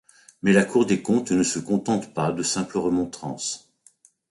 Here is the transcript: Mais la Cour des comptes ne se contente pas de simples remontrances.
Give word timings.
Mais 0.41 0.51
la 0.51 0.65
Cour 0.65 0.87
des 0.87 1.03
comptes 1.03 1.29
ne 1.29 1.43
se 1.43 1.59
contente 1.59 2.11
pas 2.15 2.31
de 2.31 2.41
simples 2.41 2.79
remontrances. 2.79 3.71